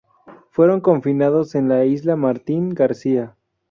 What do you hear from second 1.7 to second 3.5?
isla Martín García.